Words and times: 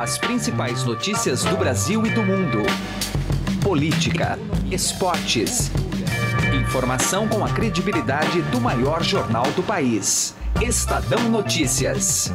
As 0.00 0.16
principais 0.16 0.82
notícias 0.82 1.44
do 1.44 1.58
Brasil 1.58 2.06
e 2.06 2.08
do 2.08 2.22
mundo. 2.22 2.62
Política, 3.62 4.38
esportes. 4.70 5.70
Informação 6.58 7.28
com 7.28 7.44
a 7.44 7.50
credibilidade 7.50 8.40
do 8.44 8.58
maior 8.62 9.04
jornal 9.04 9.44
do 9.52 9.62
país. 9.62 10.34
Estadão 10.62 11.28
Notícias. 11.28 12.32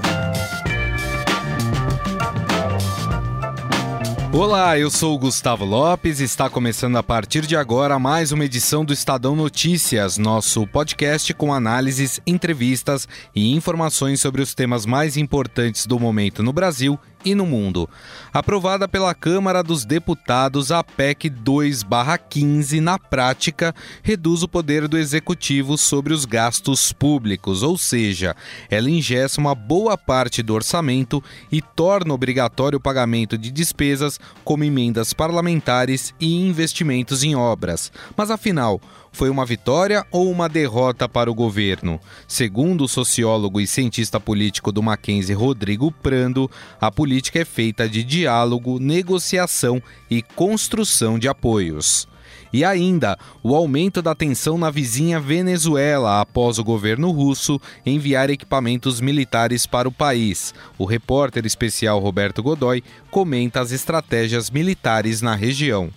Olá, 4.32 4.78
eu 4.78 4.92
sou 4.92 5.16
o 5.16 5.18
Gustavo 5.18 5.66
Lopes 5.66 6.20
e 6.20 6.26
está 6.26 6.48
começando 6.48 6.98
a 6.98 7.02
partir 7.02 7.48
de 7.48 7.56
agora 7.56 7.98
mais 7.98 8.32
uma 8.32 8.46
edição 8.46 8.86
do 8.86 8.94
Estadão 8.94 9.36
Notícias, 9.36 10.20
nosso 10.20 10.68
podcast 10.68 11.34
com 11.34 11.52
análises, 11.52 12.22
entrevistas 12.28 13.08
e 13.34 13.56
informações 13.56 14.22
sobre 14.22 14.44
os 14.44 14.54
temas 14.54 14.86
mais 14.86 15.18
importantes 15.18 15.88
do 15.88 16.00
momento 16.00 16.44
no 16.44 16.54
Brasil 16.54 17.00
e 17.26 17.36
no 17.36 17.46
mundo. 17.46 17.90
Aprovada 18.32 18.88
pela 18.88 19.14
Câmara 19.16 19.64
dos 19.64 19.84
Deputados, 19.84 20.72
a 20.72 20.84
PEC 20.84 21.30
2/15 21.30 22.80
na 22.80 23.00
prática 23.00 23.74
reduz 24.04 24.44
o 24.44 24.48
poder 24.48 24.88
do 24.88 24.98
executivo 24.98 25.78
sobre 25.78 26.14
os 26.14 26.24
gastos 26.24 26.94
públicos, 26.94 27.64
ou 27.64 27.78
seja, 27.78 28.36
ela 28.70 28.90
ingessa 28.90 29.42
uma 29.42 29.56
boa 29.56 29.98
parte 29.98 30.44
do 30.44 30.54
orçamento 30.54 31.24
e 31.52 31.62
torna 31.62 32.14
obrigatório 32.14 32.78
o 32.78 32.82
pagamento 32.82 33.38
de 33.38 33.50
despesas 33.50 34.20
como 34.44 34.64
emendas 34.64 35.14
parlamentares 35.14 36.14
e 36.20 36.36
investimentos 36.36 37.24
em 37.24 37.36
obras. 37.36 37.92
Mas 38.16 38.30
afinal, 38.30 38.80
foi 39.16 39.30
uma 39.30 39.46
vitória 39.46 40.06
ou 40.12 40.30
uma 40.30 40.50
derrota 40.50 41.08
para 41.08 41.32
o 41.32 41.34
governo? 41.34 42.00
Segundo 42.28 42.84
o 42.84 42.88
sociólogo 42.88 43.62
e 43.62 43.66
cientista 43.66 44.20
político 44.20 44.74
do 44.74 44.84
Mackenzie, 44.84 45.34
Rodrigo 45.34 45.90
Prando, 45.90 46.52
a 46.82 46.92
política 46.92 47.40
é 47.40 47.46
feita 47.46 47.88
de 47.88 48.04
diálogo, 48.04 48.78
negociação 48.78 49.82
e 50.12 50.22
construção 50.22 51.18
de 51.18 51.30
apoios. 51.30 52.08
E 52.52 52.64
ainda, 52.66 53.18
o 53.42 53.56
aumento 53.56 54.02
da 54.02 54.14
tensão 54.14 54.58
na 54.58 54.70
vizinha 54.70 55.20
Venezuela 55.20 56.20
após 56.20 56.60
o 56.60 56.64
governo 56.64 57.10
russo 57.12 57.60
enviar 57.86 58.30
equipamentos 58.30 59.00
militares 59.00 59.66
para 59.66 59.88
o 59.88 59.92
país. 59.92 60.54
O 60.78 60.84
repórter 60.84 61.46
especial 61.46 62.00
Roberto 62.00 62.44
Godoy 62.44 62.84
comenta 63.10 63.62
as 63.62 63.72
estratégias 63.72 64.50
militares 64.50 65.22
na 65.22 65.36
região. 65.36 65.90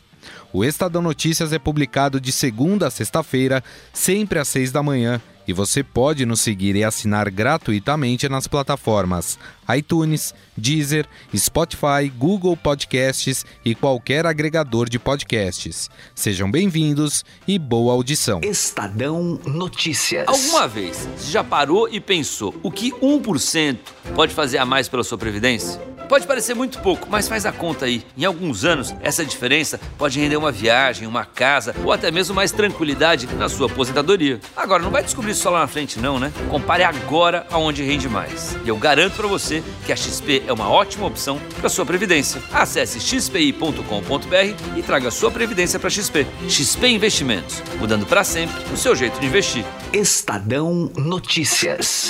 O 0.52 0.64
Estadão 0.64 1.02
Notícias 1.02 1.52
é 1.52 1.58
publicado 1.58 2.20
de 2.20 2.32
segunda 2.32 2.86
a 2.86 2.90
sexta-feira, 2.90 3.62
sempre 3.92 4.38
às 4.38 4.48
seis 4.48 4.72
da 4.72 4.82
manhã, 4.82 5.20
e 5.48 5.52
você 5.54 5.82
pode 5.82 6.26
nos 6.26 6.42
seguir 6.42 6.76
e 6.76 6.84
assinar 6.84 7.30
gratuitamente 7.30 8.28
nas 8.28 8.46
plataformas 8.46 9.38
iTunes, 9.76 10.34
Deezer, 10.56 11.06
Spotify, 11.34 12.10
Google 12.16 12.56
Podcasts 12.56 13.44
e 13.64 13.74
qualquer 13.74 14.26
agregador 14.26 14.88
de 14.88 14.98
podcasts. 14.98 15.90
Sejam 16.14 16.50
bem-vindos 16.50 17.24
e 17.46 17.58
boa 17.58 17.92
audição. 17.92 18.40
Estadão 18.42 19.38
Notícias. 19.44 20.26
Alguma 20.26 20.66
vez 20.66 21.08
você 21.16 21.32
já 21.32 21.44
parou 21.44 21.88
e 21.88 22.00
pensou 22.00 22.54
o 22.62 22.70
que 22.70 22.92
1% 22.92 23.78
pode 24.14 24.34
fazer 24.34 24.58
a 24.58 24.64
mais 24.64 24.88
pela 24.88 25.04
sua 25.04 25.18
previdência? 25.18 25.80
Pode 26.08 26.26
parecer 26.26 26.54
muito 26.54 26.78
pouco, 26.78 27.06
mas 27.10 27.28
faz 27.28 27.44
a 27.44 27.52
conta 27.52 27.84
aí. 27.84 28.02
Em 28.16 28.24
alguns 28.24 28.64
anos, 28.64 28.94
essa 29.02 29.22
diferença 29.22 29.78
pode 29.98 30.18
render 30.18 30.38
uma 30.38 30.50
viagem, 30.50 31.06
uma 31.06 31.26
casa 31.26 31.74
ou 31.84 31.92
até 31.92 32.10
mesmo 32.10 32.34
mais 32.34 32.50
tranquilidade 32.50 33.26
na 33.36 33.46
sua 33.46 33.66
aposentadoria. 33.66 34.40
Agora, 34.56 34.82
não 34.82 34.90
vai 34.90 35.04
descobrir 35.04 35.32
isso 35.32 35.37
só 35.38 35.50
lá 35.50 35.60
na 35.60 35.66
frente 35.66 35.98
não, 35.98 36.18
né? 36.18 36.32
Compare 36.50 36.82
agora 36.82 37.46
aonde 37.50 37.82
rende 37.82 38.08
mais. 38.08 38.56
E 38.64 38.68
eu 38.68 38.76
garanto 38.76 39.14
para 39.14 39.26
você 39.26 39.62
que 39.86 39.92
a 39.92 39.96
XP 39.96 40.42
é 40.46 40.52
uma 40.52 40.68
ótima 40.68 41.06
opção 41.06 41.40
para 41.58 41.68
sua 41.68 41.86
previdência. 41.86 42.42
Acesse 42.52 43.00
xpi.com.br 43.00 44.76
e 44.76 44.82
traga 44.82 45.10
sua 45.10 45.30
previdência 45.30 45.78
para 45.78 45.88
XP. 45.88 46.26
XP 46.48 46.88
Investimentos, 46.88 47.62
mudando 47.78 48.04
para 48.04 48.24
sempre 48.24 48.56
o 48.72 48.76
seu 48.76 48.94
jeito 48.96 49.18
de 49.20 49.26
investir. 49.26 49.64
Estadão 49.92 50.90
Notícias. 50.96 52.08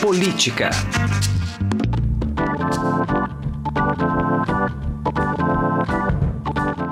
Política. 0.00 0.70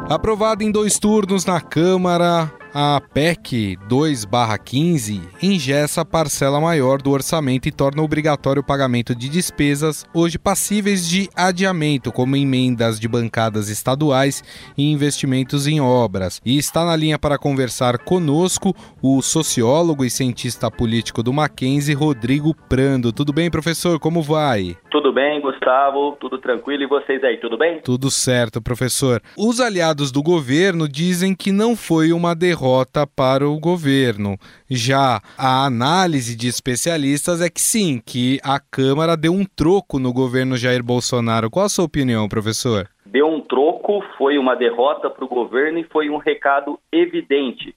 Aprovado 0.09 0.63
em 0.63 0.71
dois 0.71 0.99
turnos 0.99 1.45
na 1.45 1.61
Câmara, 1.61 2.53
a 2.79 3.01
PEC 3.01 3.79
2/15 3.89 5.23
ingessa 5.43 6.03
a 6.03 6.05
parcela 6.05 6.61
maior 6.61 7.01
do 7.01 7.11
orçamento 7.11 7.67
e 7.67 7.73
torna 7.73 8.03
obrigatório 8.03 8.61
o 8.61 8.65
pagamento 8.65 9.15
de 9.15 9.31
despesas 9.31 10.05
hoje 10.13 10.39
passíveis 10.39 11.09
de 11.09 11.27
adiamento, 11.35 12.13
como 12.13 12.37
emendas 12.37 13.01
de 13.01 13.09
bancadas 13.09 13.71
estaduais 13.71 14.45
e 14.77 14.93
investimentos 14.93 15.67
em 15.67 15.81
obras. 15.81 16.39
E 16.45 16.59
está 16.59 16.85
na 16.85 16.95
linha 16.95 17.19
para 17.19 17.39
conversar 17.39 17.97
conosco 17.97 18.77
o 19.01 19.23
sociólogo 19.23 20.05
e 20.05 20.11
cientista 20.11 20.71
político 20.71 21.23
do 21.23 21.33
Mackenzie, 21.33 21.95
Rodrigo 21.95 22.55
Prando. 22.69 23.11
Tudo 23.11 23.33
bem, 23.33 23.51
professor? 23.51 23.99
Como 23.99 24.23
vai? 24.23 24.77
Tudo 24.97 25.13
bem, 25.13 25.43
Gustavo? 25.43 26.17
Tudo 26.19 26.39
tranquilo? 26.39 26.83
E 26.83 26.87
vocês 26.87 27.23
aí, 27.23 27.37
tudo 27.37 27.59
bem? 27.59 27.83
Tudo 27.83 28.11
certo, 28.11 28.63
professor. 28.63 29.21
Os 29.37 29.61
aliados 29.61 30.11
do 30.11 30.23
governo 30.23 30.89
dizem 30.89 31.37
que 31.37 31.53
não 31.53 31.77
foi 31.77 32.15
uma 32.15 32.35
derrota 32.35 33.07
para 33.07 33.47
o 33.47 33.61
governo. 33.61 34.39
Já 34.71 35.21
a 35.37 35.67
análise 35.67 36.35
de 36.35 36.49
especialistas 36.49 37.43
é 37.43 37.51
que 37.51 37.61
sim, 37.61 38.01
que 38.07 38.41
a 38.43 38.59
Câmara 38.59 39.19
deu 39.19 39.35
um 39.35 39.45
troco 39.45 39.99
no 39.99 40.15
governo 40.15 40.57
Jair 40.57 40.83
Bolsonaro. 40.83 41.51
Qual 41.51 41.67
a 41.67 41.69
sua 41.69 41.85
opinião, 41.85 42.27
professor? 42.27 42.89
Deu 43.05 43.29
um 43.29 43.43
troco, 43.43 44.03
foi 44.17 44.39
uma 44.39 44.57
derrota 44.57 45.11
para 45.11 45.27
o 45.27 45.29
governo 45.29 45.79
e 45.79 45.85
foi 45.85 46.09
um 46.09 46.17
recado 46.17 46.81
evidente 46.91 47.75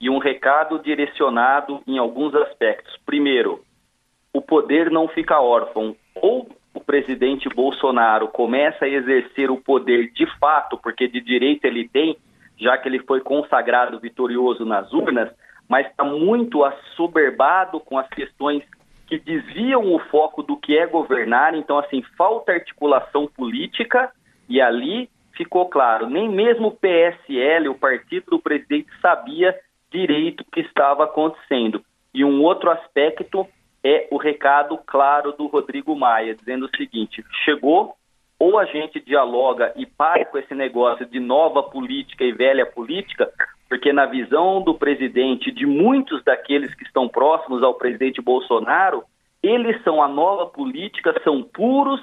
e 0.00 0.08
um 0.08 0.16
recado 0.16 0.78
direcionado 0.78 1.82
em 1.86 1.98
alguns 1.98 2.34
aspectos. 2.34 2.96
Primeiro, 3.04 3.60
o 4.32 4.40
poder 4.40 4.90
não 4.90 5.06
fica 5.06 5.38
órfão. 5.38 5.94
Ou 6.14 6.48
o 6.74 6.80
presidente 6.80 7.48
Bolsonaro 7.48 8.28
começa 8.28 8.84
a 8.84 8.88
exercer 8.88 9.50
o 9.50 9.60
poder 9.60 10.10
de 10.12 10.26
fato, 10.38 10.78
porque 10.78 11.06
de 11.06 11.20
direito 11.20 11.64
ele 11.64 11.88
tem, 11.88 12.16
já 12.58 12.78
que 12.78 12.88
ele 12.88 13.00
foi 13.00 13.20
consagrado 13.20 14.00
vitorioso 14.00 14.64
nas 14.64 14.92
urnas, 14.92 15.30
mas 15.68 15.86
está 15.86 16.04
muito 16.04 16.64
assoberbado 16.64 17.80
com 17.80 17.98
as 17.98 18.08
questões 18.08 18.62
que 19.06 19.18
desviam 19.18 19.94
o 19.94 19.98
foco 19.98 20.42
do 20.42 20.56
que 20.56 20.76
é 20.76 20.86
governar. 20.86 21.54
Então, 21.54 21.78
assim, 21.78 22.02
falta 22.16 22.52
articulação 22.52 23.26
política 23.26 24.10
e 24.48 24.60
ali 24.60 25.10
ficou 25.36 25.68
claro, 25.68 26.08
nem 26.08 26.28
mesmo 26.28 26.68
o 26.68 26.72
PSL, 26.72 27.68
o 27.68 27.74
partido 27.74 28.30
do 28.30 28.38
presidente, 28.38 28.88
sabia 29.00 29.54
direito 29.90 30.42
o 30.42 30.50
que 30.50 30.60
estava 30.60 31.04
acontecendo. 31.04 31.82
E 32.14 32.24
um 32.24 32.42
outro 32.42 32.70
aspecto 32.70 33.46
é 33.84 34.08
o 34.10 34.16
recado 34.16 34.78
claro 34.86 35.32
do 35.32 35.46
Rodrigo 35.46 35.96
Maia, 35.96 36.34
dizendo 36.34 36.66
o 36.66 36.76
seguinte: 36.76 37.24
chegou 37.44 37.94
ou 38.38 38.58
a 38.58 38.64
gente 38.64 38.98
dialoga 39.00 39.72
e 39.76 39.86
para 39.86 40.24
com 40.24 40.36
esse 40.36 40.54
negócio 40.54 41.06
de 41.06 41.20
nova 41.20 41.62
política 41.62 42.24
e 42.24 42.32
velha 42.32 42.66
política, 42.66 43.30
porque 43.68 43.92
na 43.92 44.06
visão 44.06 44.60
do 44.60 44.74
presidente, 44.74 45.52
de 45.52 45.64
muitos 45.64 46.22
daqueles 46.24 46.74
que 46.74 46.84
estão 46.84 47.08
próximos 47.08 47.62
ao 47.62 47.74
presidente 47.74 48.20
Bolsonaro, 48.20 49.04
eles 49.42 49.82
são 49.82 50.02
a 50.02 50.08
nova 50.08 50.46
política, 50.46 51.14
são 51.22 51.42
puros 51.42 52.00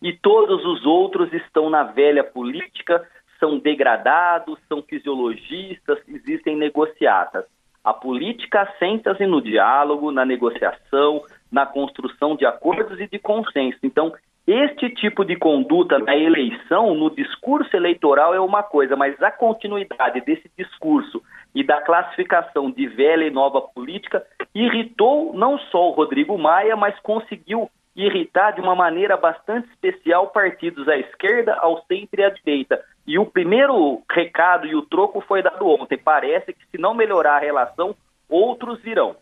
e 0.00 0.12
todos 0.12 0.64
os 0.64 0.84
outros 0.86 1.32
estão 1.32 1.70
na 1.70 1.82
velha 1.82 2.24
política, 2.24 3.06
são 3.38 3.58
degradados, 3.58 4.58
são 4.68 4.82
fisiologistas, 4.82 5.98
existem 6.08 6.56
negociatas. 6.56 7.44
A 7.84 7.92
política 7.92 8.62
assenta-se 8.62 9.26
no 9.26 9.42
diálogo, 9.42 10.12
na 10.12 10.24
negociação, 10.24 11.22
na 11.50 11.66
construção 11.66 12.36
de 12.36 12.46
acordos 12.46 13.00
e 13.00 13.08
de 13.08 13.18
consenso. 13.18 13.78
Então, 13.82 14.12
este 14.46 14.90
tipo 14.90 15.24
de 15.24 15.36
conduta 15.36 15.98
na 15.98 16.16
eleição, 16.16 16.94
no 16.94 17.10
discurso 17.10 17.76
eleitoral, 17.76 18.34
é 18.34 18.40
uma 18.40 18.62
coisa, 18.62 18.96
mas 18.96 19.20
a 19.22 19.30
continuidade 19.30 20.20
desse 20.20 20.50
discurso 20.58 21.22
e 21.54 21.62
da 21.62 21.80
classificação 21.80 22.70
de 22.70 22.86
velha 22.86 23.24
e 23.24 23.30
nova 23.30 23.60
política 23.60 24.24
irritou 24.54 25.32
não 25.34 25.58
só 25.58 25.90
o 25.90 25.92
Rodrigo 25.92 26.36
Maia, 26.36 26.74
mas 26.76 26.98
conseguiu 27.00 27.70
irritar 27.94 28.52
de 28.52 28.60
uma 28.60 28.74
maneira 28.74 29.16
bastante 29.16 29.68
especial 29.68 30.28
partidos 30.28 30.88
à 30.88 30.96
esquerda, 30.96 31.54
ao 31.54 31.84
centro 31.84 32.20
e 32.20 32.24
à 32.24 32.30
direita. 32.30 32.82
E 33.06 33.18
o 33.18 33.26
primeiro 33.26 34.02
recado 34.10 34.66
e 34.66 34.74
o 34.74 34.82
troco 34.82 35.20
foi 35.20 35.42
dado 35.42 35.66
ontem. 35.66 35.98
Parece 35.98 36.52
que 36.52 36.64
se 36.70 36.78
não 36.78 36.94
melhorar 36.94 37.36
a 37.36 37.40
relação, 37.40 37.94
outros 38.28 38.80
virão. 38.82 39.16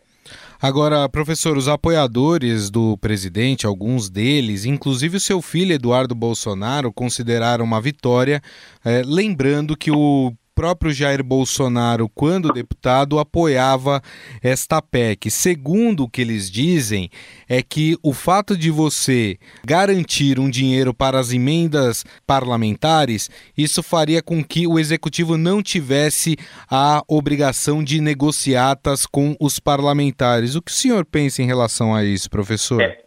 Agora, 0.61 1.09
professor, 1.09 1.57
os 1.57 1.67
apoiadores 1.67 2.69
do 2.69 2.95
presidente, 2.97 3.65
alguns 3.65 4.09
deles, 4.09 4.63
inclusive 4.63 5.17
o 5.17 5.19
seu 5.19 5.41
filho 5.41 5.73
Eduardo 5.73 6.13
Bolsonaro, 6.13 6.93
consideraram 6.93 7.65
uma 7.65 7.81
vitória, 7.81 8.39
é, 8.85 9.01
lembrando 9.03 9.75
que 9.75 9.89
o 9.89 10.31
próprio 10.61 10.93
Jair 10.93 11.23
Bolsonaro, 11.23 12.07
quando 12.07 12.53
deputado, 12.53 13.17
apoiava 13.17 13.99
esta 14.43 14.79
PEC. 14.79 15.31
Segundo 15.31 16.03
o 16.03 16.07
que 16.07 16.21
eles 16.21 16.51
dizem, 16.51 17.09
é 17.49 17.63
que 17.63 17.97
o 18.03 18.13
fato 18.13 18.55
de 18.55 18.69
você 18.69 19.39
garantir 19.65 20.39
um 20.39 20.47
dinheiro 20.47 20.93
para 20.93 21.17
as 21.17 21.33
emendas 21.33 22.05
parlamentares, 22.27 23.27
isso 23.57 23.81
faria 23.81 24.21
com 24.21 24.43
que 24.43 24.67
o 24.67 24.77
executivo 24.77 25.35
não 25.35 25.63
tivesse 25.63 26.37
a 26.69 27.01
obrigação 27.07 27.83
de 27.83 27.99
negociatas 27.99 29.07
com 29.07 29.35
os 29.39 29.59
parlamentares. 29.59 30.53
O 30.53 30.61
que 30.61 30.69
o 30.69 30.75
senhor 30.75 31.03
pensa 31.05 31.41
em 31.41 31.47
relação 31.47 31.95
a 31.95 32.03
isso, 32.03 32.29
professor? 32.29 32.79
É. 32.83 33.01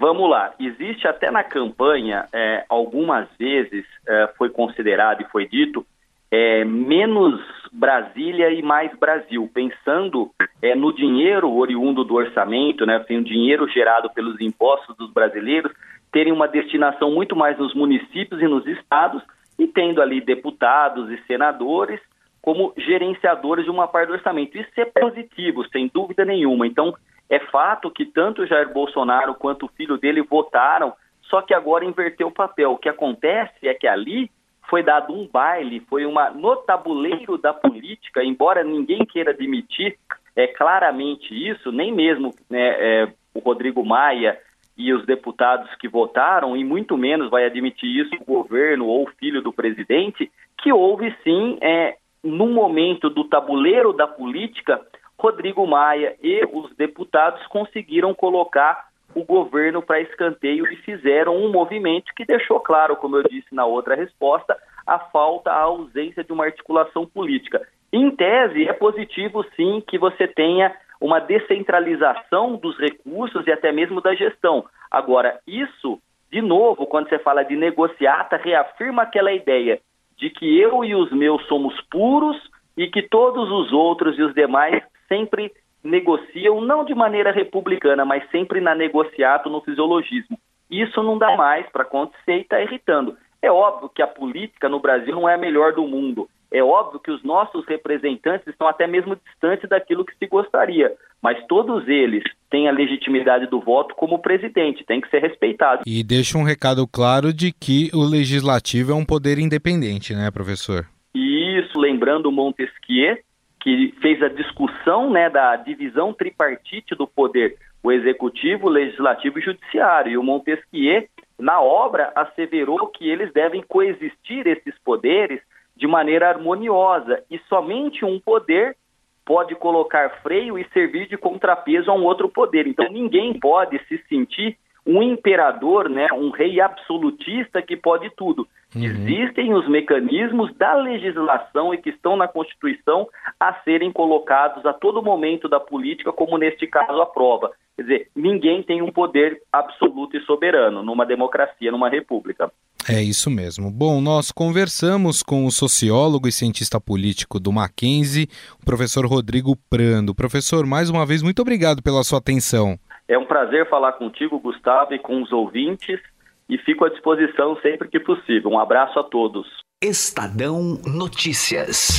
Vamos 0.00 0.30
lá. 0.30 0.54
Existe 0.58 1.06
até 1.06 1.30
na 1.30 1.44
campanha, 1.44 2.26
é, 2.32 2.64
algumas 2.70 3.28
vezes 3.38 3.84
é, 4.08 4.30
foi 4.38 4.48
considerado 4.48 5.20
e 5.20 5.26
foi 5.26 5.46
dito 5.46 5.86
é, 6.34 6.64
menos 6.64 7.40
Brasília 7.72 8.50
e 8.50 8.60
mais 8.60 8.92
Brasil, 8.98 9.48
pensando 9.54 10.32
é, 10.60 10.74
no 10.74 10.92
dinheiro 10.92 11.48
oriundo 11.52 12.02
do 12.02 12.14
orçamento, 12.14 12.84
né, 12.84 12.96
assim, 12.96 13.18
o 13.18 13.24
dinheiro 13.24 13.68
gerado 13.68 14.10
pelos 14.10 14.40
impostos 14.40 14.96
dos 14.96 15.12
brasileiros, 15.12 15.72
terem 16.10 16.32
uma 16.32 16.48
destinação 16.48 17.12
muito 17.12 17.36
mais 17.36 17.56
nos 17.56 17.72
municípios 17.72 18.40
e 18.40 18.48
nos 18.48 18.66
estados 18.66 19.22
e 19.56 19.68
tendo 19.68 20.02
ali 20.02 20.20
deputados 20.20 21.08
e 21.10 21.22
senadores 21.26 22.00
como 22.42 22.74
gerenciadores 22.76 23.64
de 23.64 23.70
uma 23.70 23.86
parte 23.86 24.08
do 24.08 24.14
orçamento. 24.14 24.58
Isso 24.58 24.70
é 24.76 24.84
positivo, 24.84 25.64
sem 25.68 25.88
dúvida 25.92 26.24
nenhuma. 26.24 26.66
Então, 26.66 26.94
é 27.30 27.38
fato 27.38 27.90
que 27.90 28.04
tanto 28.04 28.46
Jair 28.46 28.72
Bolsonaro 28.72 29.34
quanto 29.34 29.66
o 29.66 29.70
filho 29.76 29.96
dele 29.96 30.20
votaram, 30.22 30.92
só 31.22 31.40
que 31.42 31.54
agora 31.54 31.84
inverteu 31.84 32.26
o 32.26 32.34
papel. 32.34 32.72
O 32.72 32.78
que 32.78 32.88
acontece 32.88 33.68
é 33.68 33.72
que 33.72 33.86
ali 33.86 34.30
foi 34.68 34.82
dado 34.82 35.12
um 35.12 35.26
baile, 35.26 35.80
foi 35.88 36.06
uma 36.06 36.30
no 36.30 36.56
tabuleiro 36.56 37.38
da 37.38 37.52
política, 37.52 38.22
embora 38.24 38.64
ninguém 38.64 39.04
queira 39.04 39.30
admitir 39.30 39.96
é, 40.36 40.46
claramente 40.46 41.32
isso, 41.32 41.70
nem 41.70 41.92
mesmo 41.92 42.30
né, 42.50 42.60
é, 42.78 43.12
o 43.34 43.40
Rodrigo 43.40 43.84
Maia 43.84 44.38
e 44.76 44.92
os 44.92 45.06
deputados 45.06 45.72
que 45.76 45.88
votaram, 45.88 46.56
e 46.56 46.64
muito 46.64 46.96
menos 46.96 47.30
vai 47.30 47.44
admitir 47.44 47.88
isso 47.88 48.10
o 48.20 48.24
governo 48.24 48.86
ou 48.86 49.04
o 49.04 49.10
filho 49.18 49.40
do 49.40 49.52
presidente, 49.52 50.30
que 50.58 50.72
houve 50.72 51.14
sim, 51.22 51.58
é, 51.60 51.96
no 52.22 52.48
momento 52.48 53.08
do 53.08 53.24
tabuleiro 53.24 53.92
da 53.92 54.06
política, 54.06 54.80
Rodrigo 55.18 55.66
Maia 55.66 56.16
e 56.22 56.44
os 56.52 56.74
deputados 56.74 57.46
conseguiram 57.46 58.12
colocar 58.12 58.88
o 59.14 59.24
governo 59.24 59.82
para 59.82 60.00
escanteio 60.00 60.66
e 60.66 60.76
fizeram 60.76 61.36
um 61.36 61.50
movimento 61.50 62.12
que 62.16 62.24
deixou 62.24 62.60
claro, 62.60 62.96
como 62.96 63.16
eu 63.16 63.22
disse 63.22 63.54
na 63.54 63.64
outra 63.64 63.94
resposta, 63.94 64.56
a 64.86 64.98
falta, 64.98 65.50
a 65.50 65.62
ausência 65.62 66.24
de 66.24 66.32
uma 66.32 66.44
articulação 66.44 67.06
política. 67.06 67.66
Em 67.92 68.10
tese, 68.10 68.68
é 68.68 68.72
positivo 68.72 69.44
sim 69.56 69.82
que 69.86 69.98
você 69.98 70.26
tenha 70.26 70.74
uma 71.00 71.20
descentralização 71.20 72.56
dos 72.56 72.78
recursos 72.78 73.46
e 73.46 73.52
até 73.52 73.70
mesmo 73.70 74.00
da 74.00 74.14
gestão. 74.14 74.64
Agora, 74.90 75.38
isso, 75.46 76.00
de 76.30 76.42
novo, 76.42 76.86
quando 76.86 77.08
você 77.08 77.18
fala 77.18 77.42
de 77.42 77.56
negociata, 77.56 78.36
reafirma 78.36 79.02
aquela 79.02 79.32
ideia 79.32 79.80
de 80.16 80.30
que 80.30 80.58
eu 80.58 80.84
e 80.84 80.94
os 80.94 81.12
meus 81.12 81.44
somos 81.46 81.78
puros 81.90 82.36
e 82.76 82.88
que 82.88 83.02
todos 83.02 83.50
os 83.50 83.72
outros 83.72 84.18
e 84.18 84.22
os 84.22 84.34
demais 84.34 84.82
sempre 85.08 85.52
negociam, 85.84 86.60
não 86.62 86.84
de 86.84 86.94
maneira 86.94 87.30
republicana, 87.30 88.04
mas 88.04 88.28
sempre 88.30 88.60
na 88.60 88.74
negociato, 88.74 89.50
no 89.50 89.60
fisiologismo. 89.60 90.38
Isso 90.70 91.02
não 91.02 91.18
dá 91.18 91.36
mais 91.36 91.68
para 91.70 91.82
acontecer 91.82 92.38
e 92.38 92.40
está 92.40 92.60
irritando. 92.60 93.16
É 93.42 93.52
óbvio 93.52 93.90
que 93.90 94.00
a 94.00 94.06
política 94.06 94.68
no 94.68 94.80
Brasil 94.80 95.14
não 95.14 95.28
é 95.28 95.34
a 95.34 95.38
melhor 95.38 95.74
do 95.74 95.86
mundo. 95.86 96.28
É 96.50 96.62
óbvio 96.62 97.00
que 97.00 97.10
os 97.10 97.22
nossos 97.22 97.66
representantes 97.66 98.46
estão 98.46 98.66
até 98.66 98.86
mesmo 98.86 99.16
distantes 99.16 99.68
daquilo 99.68 100.04
que 100.04 100.16
se 100.16 100.26
gostaria, 100.26 100.92
mas 101.20 101.44
todos 101.46 101.86
eles 101.88 102.22
têm 102.48 102.68
a 102.68 102.72
legitimidade 102.72 103.46
do 103.48 103.60
voto 103.60 103.94
como 103.94 104.20
presidente, 104.20 104.84
tem 104.84 105.00
que 105.00 105.10
ser 105.10 105.20
respeitado. 105.20 105.82
E 105.84 106.02
deixa 106.04 106.38
um 106.38 106.44
recado 106.44 106.86
claro 106.86 107.32
de 107.32 107.52
que 107.52 107.90
o 107.92 108.04
legislativo 108.04 108.92
é 108.92 108.94
um 108.94 109.04
poder 109.04 109.38
independente, 109.38 110.14
né, 110.14 110.30
professor? 110.30 110.86
Isso, 111.14 111.78
lembrando 111.78 112.30
Montesquieu, 112.30 113.18
que 113.64 113.94
fez 114.02 114.22
a 114.22 114.28
discussão 114.28 115.10
né, 115.10 115.30
da 115.30 115.56
divisão 115.56 116.12
tripartite 116.12 116.94
do 116.94 117.06
poder, 117.06 117.56
o 117.82 117.90
executivo, 117.90 118.66
o 118.66 118.70
legislativo 118.70 119.38
e 119.38 119.40
o 119.40 119.44
judiciário. 119.44 120.12
E 120.12 120.18
o 120.18 120.22
Montesquieu, 120.22 121.08
na 121.38 121.62
obra, 121.62 122.12
asseverou 122.14 122.86
que 122.88 123.08
eles 123.08 123.32
devem 123.32 123.62
coexistir, 123.62 124.46
esses 124.46 124.78
poderes, 124.84 125.40
de 125.74 125.86
maneira 125.86 126.28
harmoniosa. 126.28 127.24
E 127.30 127.38
somente 127.48 128.04
um 128.04 128.20
poder 128.20 128.76
pode 129.24 129.54
colocar 129.54 130.10
freio 130.22 130.58
e 130.58 130.68
servir 130.68 131.08
de 131.08 131.16
contrapeso 131.16 131.90
a 131.90 131.94
um 131.94 132.04
outro 132.04 132.28
poder. 132.28 132.66
Então 132.66 132.86
ninguém 132.92 133.40
pode 133.40 133.82
se 133.86 133.96
sentir 134.10 134.58
um 134.86 135.02
imperador, 135.02 135.88
né, 135.88 136.08
um 136.12 136.28
rei 136.28 136.60
absolutista 136.60 137.62
que 137.62 137.78
pode 137.78 138.10
tudo. 138.10 138.46
Uhum. 138.74 138.82
Existem 138.82 139.54
os 139.54 139.68
mecanismos 139.68 140.54
da 140.56 140.74
legislação 140.74 141.72
e 141.72 141.78
que 141.78 141.90
estão 141.90 142.16
na 142.16 142.26
Constituição 142.26 143.08
a 143.38 143.54
serem 143.62 143.92
colocados 143.92 144.64
a 144.66 144.72
todo 144.72 145.02
momento 145.02 145.48
da 145.48 145.60
política, 145.60 146.12
como 146.12 146.38
neste 146.38 146.66
caso 146.66 147.00
a 147.00 147.06
prova. 147.06 147.52
Quer 147.76 147.82
dizer, 147.82 148.08
ninguém 148.14 148.62
tem 148.62 148.82
um 148.82 148.92
poder 148.92 149.40
absoluto 149.52 150.16
e 150.16 150.20
soberano 150.20 150.82
numa 150.82 151.04
democracia, 151.04 151.72
numa 151.72 151.88
república. 151.88 152.50
É 152.88 153.02
isso 153.02 153.30
mesmo. 153.30 153.70
Bom, 153.70 154.00
nós 154.00 154.30
conversamos 154.30 155.22
com 155.22 155.46
o 155.46 155.50
sociólogo 155.50 156.28
e 156.28 156.32
cientista 156.32 156.80
político 156.80 157.40
do 157.40 157.50
Mackenzie, 157.50 158.28
o 158.60 158.64
professor 158.64 159.06
Rodrigo 159.06 159.56
Prando. 159.70 160.14
Professor, 160.14 160.66
mais 160.66 160.90
uma 160.90 161.06
vez, 161.06 161.22
muito 161.22 161.40
obrigado 161.40 161.82
pela 161.82 162.04
sua 162.04 162.18
atenção. 162.18 162.78
É 163.08 163.18
um 163.18 163.26
prazer 163.26 163.68
falar 163.68 163.92
contigo, 163.92 164.38
Gustavo, 164.38 164.94
e 164.94 164.98
com 164.98 165.22
os 165.22 165.32
ouvintes, 165.32 166.00
e 166.48 166.58
fico 166.58 166.84
à 166.84 166.88
disposição 166.88 167.56
sempre 167.60 167.88
que 167.88 168.00
possível. 168.00 168.50
Um 168.50 168.58
abraço 168.58 168.98
a 168.98 169.04
todos. 169.04 169.46
Estadão 169.82 170.80
Notícias. 170.86 171.98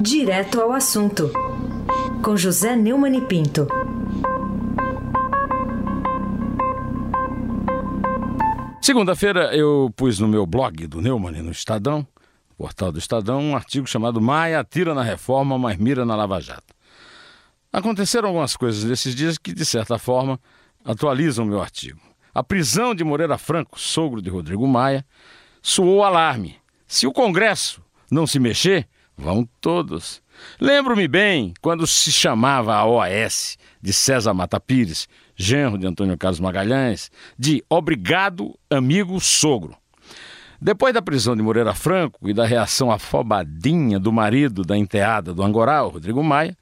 Direto 0.00 0.60
ao 0.60 0.72
assunto, 0.72 1.30
com 2.22 2.36
José 2.36 2.76
Neumann 2.76 3.16
e 3.16 3.20
Pinto. 3.20 3.66
Segunda-feira 8.80 9.54
eu 9.54 9.92
pus 9.94 10.18
no 10.18 10.26
meu 10.26 10.46
blog 10.46 10.86
do 10.86 11.00
Neumann, 11.00 11.42
no 11.42 11.50
Estadão, 11.50 12.06
portal 12.56 12.90
do 12.90 12.98
Estadão, 12.98 13.40
um 13.40 13.54
artigo 13.54 13.86
chamado 13.86 14.20
Maia 14.20 14.60
atira 14.60 14.94
na 14.94 15.02
reforma, 15.02 15.58
mas 15.58 15.76
mira 15.76 16.04
na 16.04 16.16
Lava 16.16 16.40
Jato. 16.40 16.74
Aconteceram 17.72 18.28
algumas 18.28 18.56
coisas 18.56 18.84
nesses 18.84 19.14
dias 19.14 19.36
que, 19.36 19.52
de 19.52 19.64
certa 19.64 19.98
forma, 19.98 20.40
atualizam 20.88 21.44
meu 21.44 21.60
artigo. 21.60 22.00
A 22.34 22.42
prisão 22.42 22.94
de 22.94 23.04
Moreira 23.04 23.36
Franco, 23.36 23.78
sogro 23.78 24.22
de 24.22 24.30
Rodrigo 24.30 24.66
Maia, 24.66 25.04
soou 25.60 26.02
alarme. 26.02 26.56
Se 26.86 27.06
o 27.06 27.12
Congresso 27.12 27.82
não 28.10 28.26
se 28.26 28.38
mexer, 28.38 28.88
vão 29.14 29.46
todos. 29.60 30.22
Lembro-me 30.58 31.06
bem 31.06 31.52
quando 31.60 31.86
se 31.86 32.10
chamava 32.10 32.74
a 32.74 32.86
OAS 32.86 33.58
de 33.82 33.92
César 33.92 34.32
Mata 34.32 34.58
Pires, 34.58 35.06
genro 35.36 35.76
de 35.76 35.86
Antônio 35.86 36.16
Carlos 36.16 36.40
Magalhães, 36.40 37.10
de 37.38 37.62
Obrigado, 37.68 38.58
amigo 38.70 39.20
sogro. 39.20 39.76
Depois 40.58 40.94
da 40.94 41.02
prisão 41.02 41.36
de 41.36 41.42
Moreira 41.42 41.74
Franco 41.74 42.28
e 42.30 42.32
da 42.32 42.46
reação 42.46 42.90
afobadinha 42.90 43.98
do 43.98 44.10
marido 44.10 44.62
da 44.64 44.76
enteada 44.76 45.34
do 45.34 45.42
Angoral, 45.42 45.90
Rodrigo 45.90 46.24
Maia, 46.24 46.56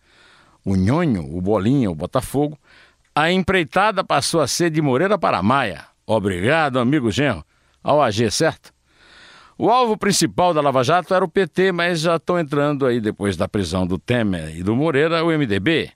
o 0.65 0.75
Nhonho, 0.75 1.37
o 1.37 1.41
Bolinha, 1.41 1.89
o 1.89 1.95
Botafogo, 1.95 2.59
a 3.17 3.33
empreitada 3.33 4.05
passou 4.05 4.43
a 4.43 4.47
ser 4.47 4.69
de 4.69 4.83
Moreira 4.83 5.17
para 5.17 5.43
Maia. 5.43 5.87
Obrigado, 6.07 6.79
amigo 6.79 7.11
genro. 7.11 7.43
Ao 7.83 8.03
AG, 8.03 8.31
certo? 8.31 8.75
O 9.57 9.71
alvo 9.71 9.97
principal 9.97 10.53
da 10.53 10.61
Lava 10.61 10.85
Jato 10.85 11.15
era 11.15 11.25
o 11.25 11.29
PT, 11.29 11.73
mas 11.73 12.01
já 12.01 12.17
estão 12.17 12.39
entrando 12.39 12.85
aí, 12.85 13.01
depois 13.01 13.35
da 13.35 13.49
prisão 13.49 13.87
do 13.87 13.99
Temer 13.99 14.55
e 14.55 14.63
do 14.63 14.77
Moreira, 14.77 15.25
o 15.25 15.29
MDB. 15.29 15.91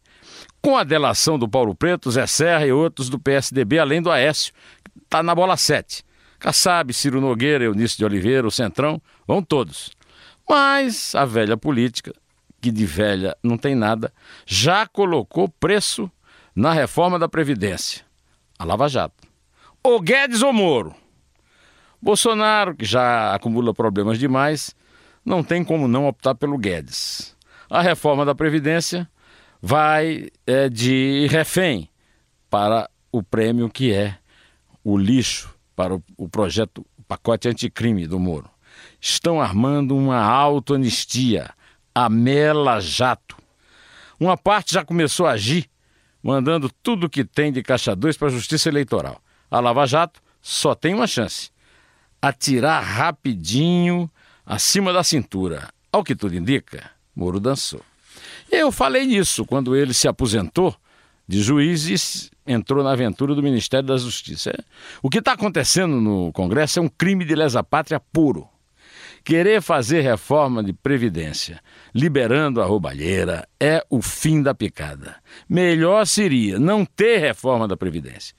Com 0.63 0.79
a 0.79 0.83
delação 0.83 1.39
do 1.39 1.47
Paulo 1.47 1.75
Preto, 1.75 2.11
Zé 2.11 2.27
Serra 2.27 2.67
e 2.67 2.73
outros 2.73 3.11
do 3.11 3.19
PSDB, 3.19 3.79
além 3.79 4.01
do 4.01 4.11
Aécio, 4.11 4.55
que 4.83 5.05
está 5.05 5.23
na 5.23 5.35
bola 5.35 5.59
7. 5.59 6.03
Kassab, 6.39 6.91
Ciro 6.95 7.21
Nogueira, 7.21 7.65
Eunício 7.65 7.99
de 7.99 8.05
Oliveira, 8.07 8.47
o 8.47 8.51
Centrão, 8.51 8.99
vão 9.29 9.43
todos. 9.43 9.91
Mas 10.49 11.15
a 11.15 11.27
velha 11.27 11.55
política 11.55 12.15
que 12.61 12.71
de 12.71 12.85
velha 12.85 13.37
não 13.43 13.57
tem 13.57 13.75
nada, 13.75 14.13
já 14.47 14.87
colocou 14.87 15.49
preço 15.49 16.11
na 16.55 16.73
reforma 16.73 17.19
da 17.19 17.29
Previdência. 17.29 18.05
A 18.59 18.65
Lava 18.65 18.89
Jato. 18.89 19.27
O 19.83 20.01
Guedes 20.01 20.43
ou 20.43 20.53
Moro? 20.53 20.95
Bolsonaro, 22.03 22.75
que 22.75 22.85
já 22.85 23.35
acumula 23.35 23.75
problemas 23.75 24.19
demais, 24.19 24.75
não 25.25 25.43
tem 25.43 25.63
como 25.63 25.87
não 25.87 26.07
optar 26.07 26.35
pelo 26.35 26.59
Guedes. 26.59 27.37
A 27.69 27.83
reforma 27.83 28.25
da 28.25 28.35
Previdência 28.35 29.09
vai 29.61 30.29
é, 30.47 30.69
de 30.69 31.27
refém 31.31 31.89
para 32.49 32.89
o 33.13 33.23
prêmio 33.23 33.69
que 33.69 33.93
é 33.93 34.17
o 34.83 34.97
lixo 34.97 35.55
para 35.77 35.95
o, 35.95 36.03
o 36.17 36.29
projeto 36.29 36.85
o 36.99 37.03
pacote 37.03 37.49
anticrime 37.49 38.07
do 38.07 38.19
Moro. 38.19 38.51
estão 39.01 39.41
armando 39.41 39.97
uma 39.97 40.23
autoanistia, 40.23 41.51
a 41.95 42.09
Mela 42.09 42.81
Jato. 42.81 43.37
Uma 44.19 44.37
parte 44.37 44.75
já 44.75 44.85
começou 44.85 45.27
a 45.27 45.33
agir, 45.33 45.69
mandando 46.23 46.71
tudo 46.83 47.07
o 47.07 47.11
que 47.11 47.25
tem 47.25 47.53
de 47.53 47.63
caixa 47.63 47.95
2 47.95 48.17
para 48.17 48.29
a 48.29 48.33
Justiça 48.33 48.69
Eleitoral. 48.69 49.21
A 49.51 49.61
Lava 49.61 49.87
Jato 49.87 50.21
só 50.41 50.75
tem 50.75 50.95
uma 50.95 51.07
chance: 51.07 51.51
atirar 52.21 52.83
rapidinho 52.83 54.11
acima 54.45 54.93
da 54.93 55.03
cintura. 55.03 55.69
Ao 55.93 56.05
que 56.05 56.15
tudo 56.15 56.37
indica, 56.37 56.91
Moro 57.15 57.41
dançou. 57.41 57.83
Eu 58.51 58.71
falei 58.71 59.07
nisso 59.07 59.45
quando 59.45 59.77
ele 59.77 59.95
se 59.95 60.09
aposentou 60.09 60.75
de 61.27 61.41
juiz 61.41 62.31
e 62.47 62.53
entrou 62.53 62.83
na 62.83 62.93
aventura 62.93 63.35
do 63.35 63.43
Ministério 63.43 63.87
da 63.87 63.97
Justiça. 63.97 64.53
O 65.01 65.09
que 65.09 65.19
está 65.19 65.33
acontecendo 65.33 66.01
no 66.01 66.33
Congresso 66.33 66.81
é 66.81 66.83
um 66.83 66.89
crime 66.89 67.25
de 67.25 67.35
lesa 67.35 67.63
pátria 67.63 68.01
puro. 68.01 68.49
Querer 69.25 69.61
fazer 69.61 70.01
reforma 70.01 70.63
de 70.63 70.73
Previdência, 70.73 71.61
liberando 71.95 72.61
a 72.61 72.65
roubalheira, 72.65 73.47
é 73.59 73.85
o 73.91 74.01
fim 74.01 74.43
da 74.43 74.55
picada. 74.55 75.17
Melhor 75.49 76.07
seria 76.07 76.59
não 76.59 76.85
ter 76.85 77.19
reforma 77.19 77.69
da 77.69 77.77
Previdência. 77.77 78.35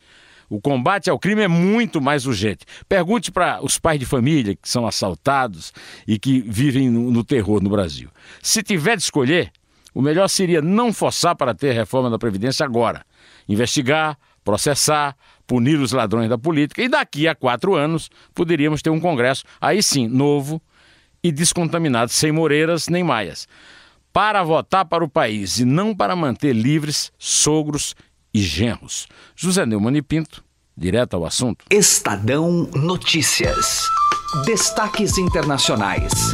O 0.49 0.59
combate 0.59 1.09
ao 1.09 1.17
crime 1.17 1.43
é 1.43 1.47
muito 1.47 2.01
mais 2.01 2.25
urgente. 2.25 2.65
Pergunte 2.89 3.31
para 3.31 3.63
os 3.63 3.79
pais 3.79 3.99
de 3.99 4.05
família 4.05 4.53
que 4.53 4.67
são 4.67 4.85
assaltados 4.85 5.71
e 6.05 6.19
que 6.19 6.41
vivem 6.41 6.89
no, 6.89 7.23
terror 7.23 7.61
no 7.63 7.69
Brasil. 7.69 8.09
Se 8.41 8.61
tiver 8.61 8.97
de 8.97 9.03
escolher, 9.03 9.49
o 9.93 10.01
melhor 10.01 10.27
seria 10.27 10.61
não 10.61 10.91
forçar 10.91 11.35
para 11.35 11.53
ter 11.53 11.71
reforma 11.71 12.09
da 12.09 12.19
Previdência 12.19 12.65
agora. 12.65 13.05
Investigar, 13.47 14.17
processar, 14.43 15.15
punir 15.47 15.79
os 15.79 15.93
ladrões 15.93 16.27
da 16.27 16.37
política 16.37 16.81
e 16.81 16.89
daqui 16.89 17.27
a 17.27 17.35
quatro 17.35 17.75
anos 17.75 18.09
poderíamos 18.33 18.81
ter 18.81 18.89
um 18.89 18.99
Congresso, 18.99 19.45
aí 19.59 19.81
sim, 19.81 20.07
novo 20.07 20.61
e 21.23 21.31
descontaminado, 21.31 22.11
sem 22.11 22.31
Moreiras 22.31 22.87
nem 22.87 23.03
Maias. 23.03 23.47
Para 24.13 24.43
votar 24.43 24.85
para 24.85 25.03
o 25.03 25.09
país 25.09 25.59
e 25.59 25.65
não 25.65 25.95
para 25.95 26.15
manter 26.15 26.53
livres 26.53 27.11
sogros 27.17 27.95
e 28.33 28.41
genros. 28.41 29.07
José 29.35 29.65
Neumann 29.65 29.97
e 29.97 30.01
Pinto, 30.01 30.43
direto 30.75 31.15
ao 31.15 31.25
assunto. 31.25 31.65
Estadão 31.69 32.69
Notícias. 32.73 33.81
Destaques 34.45 35.17
internacionais. 35.17 36.33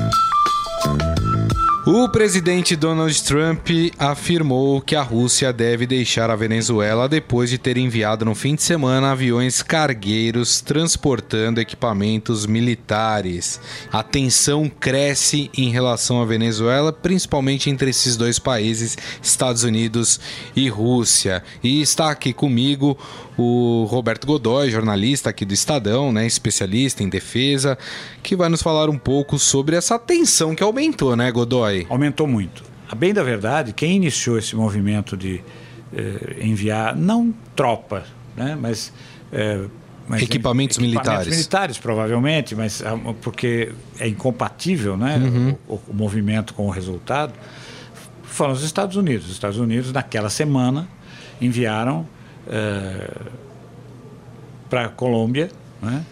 O 1.90 2.10
presidente 2.10 2.76
Donald 2.76 3.24
Trump 3.24 3.70
afirmou 3.98 4.82
que 4.82 4.94
a 4.94 5.02
Rússia 5.02 5.54
deve 5.54 5.88
deixar 5.88 6.30
a 6.30 6.36
Venezuela 6.36 7.08
depois 7.08 7.50
de 7.50 7.58
ter 7.58 7.78
enviado 7.78 8.26
no 8.26 8.36
fim 8.36 8.56
de 8.56 8.62
semana 8.62 9.12
aviões 9.12 9.64
cargueiros 9.64 10.60
transportando 10.60 11.62
equipamentos 11.62 12.46
militares. 12.46 13.62
A 13.90 14.04
tensão 14.04 14.70
cresce 14.70 15.50
em 15.58 15.70
relação 15.70 16.22
à 16.22 16.26
Venezuela, 16.26 16.92
principalmente 16.92 17.70
entre 17.70 17.90
esses 17.90 18.18
dois 18.18 18.38
países, 18.38 18.98
Estados 19.24 19.64
Unidos 19.64 20.20
e 20.54 20.68
Rússia. 20.68 21.42
E 21.64 21.82
está 21.82 22.12
aqui 22.12 22.34
comigo 22.34 22.98
o 23.38 23.86
Roberto 23.90 24.26
Godoy, 24.26 24.72
jornalista 24.72 25.30
aqui 25.30 25.46
do 25.46 25.54
Estadão, 25.54 26.12
né, 26.12 26.26
especialista 26.26 27.04
em 27.04 27.08
defesa, 27.08 27.78
que 28.24 28.36
vai 28.36 28.50
nos 28.50 28.64
falar 28.64 28.90
um 28.90 28.98
pouco 28.98 29.38
sobre 29.38 29.76
essa 29.76 30.00
tensão 30.00 30.56
que 30.56 30.64
aumentou, 30.64 31.16
né, 31.16 31.32
Godoy? 31.32 31.77
Aumentou 31.90 32.28
muito. 32.28 32.64
A 32.90 32.96
bem 32.96 33.14
da 33.14 33.24
verdade, 33.24 33.74
quem 33.74 33.96
iniciou 33.96 34.38
esse 34.38 34.56
movimento 34.56 35.18
de 35.18 35.42
eh, 35.94 36.38
enviar, 36.42 36.96
não 36.96 37.34
tropas, 37.56 38.04
né, 38.36 38.58
mas, 38.60 38.94
eh, 39.32 39.66
mas 40.08 40.22
equipamentos, 40.22 40.78
equipamentos 40.78 40.78
militares. 40.78 41.28
militares, 41.28 41.78
provavelmente, 41.78 42.56
mas 42.56 42.82
ah, 42.82 42.98
porque 43.22 43.74
é 44.00 44.08
incompatível 44.08 44.96
né, 44.96 45.18
uhum. 45.18 45.56
o, 45.68 45.82
o 45.90 45.94
movimento 45.94 46.54
com 46.54 46.68
o 46.68 46.70
resultado, 46.70 47.34
foram 48.24 48.54
os 48.54 48.64
Estados 48.64 48.96
Unidos. 48.96 49.26
Os 49.26 49.34
Estados 49.34 49.58
Unidos, 49.58 49.92
naquela 49.92 50.30
semana, 50.30 50.88
enviaram 51.42 52.06
é, 52.48 53.10
para 54.70 54.86
a 54.86 54.90
Colômbia, 54.90 55.50
né? 55.82 56.06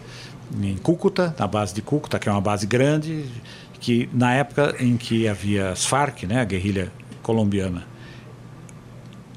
em 0.60 0.76
Cúcuta, 0.76 1.34
na 1.38 1.46
base 1.46 1.74
de 1.74 1.82
Cúcuta, 1.82 2.18
que 2.18 2.28
é 2.28 2.32
uma 2.32 2.40
base 2.40 2.66
grande, 2.66 3.24
que 3.86 4.10
na 4.12 4.34
época 4.34 4.74
em 4.80 4.96
que 4.96 5.28
havia 5.28 5.70
as 5.70 5.86
Farc, 5.86 6.24
né, 6.24 6.40
a 6.40 6.44
guerrilha 6.44 6.90
colombiana, 7.22 7.86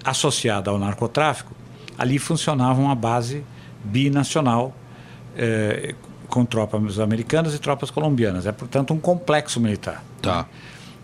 associada 0.03 0.71
ao 0.71 0.79
narcotráfico, 0.79 1.53
ali 1.95 2.17
funcionava 2.17 2.81
uma 2.81 2.95
base 2.95 3.43
binacional 3.83 4.75
é, 5.37 5.93
com 6.27 6.43
tropas 6.45 6.99
americanas 6.99 7.53
e 7.53 7.59
tropas 7.59 7.91
colombianas. 7.91 8.47
É, 8.47 8.51
portanto, 8.51 8.91
um 8.91 8.99
complexo 8.99 9.59
militar. 9.59 10.03
Tá. 10.19 10.47